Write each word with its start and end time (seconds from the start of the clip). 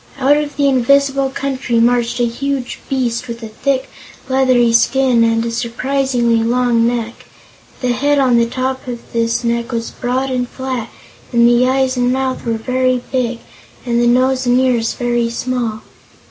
Out 0.17 0.35
of 0.35 0.55
the 0.55 0.67
invisible 0.67 1.29
country 1.29 1.79
marched 1.79 2.19
a 2.19 2.25
huge 2.25 2.79
beast 2.89 3.27
with 3.27 3.43
a 3.43 3.47
thick, 3.49 3.87
leathery 4.27 4.73
skin 4.73 5.23
and 5.23 5.45
a 5.45 5.51
surprisingly 5.51 6.41
long 6.43 6.87
neck. 6.87 7.25
The 7.81 7.89
head 7.91 8.17
on 8.17 8.37
the 8.39 8.47
top 8.47 8.87
of 8.87 9.13
this 9.13 9.43
neck 9.43 9.71
was 9.71 9.91
broad 9.91 10.31
and 10.31 10.49
flat 10.49 10.89
and 11.31 11.47
the 11.47 11.67
eyes 11.69 11.97
and 11.97 12.11
mouth 12.11 12.43
were 12.47 12.53
very 12.53 13.03
big 13.11 13.41
and 13.85 14.01
the 14.01 14.07
nose 14.07 14.47
and 14.47 14.59
ears 14.59 14.93
very 14.95 15.29
small. 15.29 15.83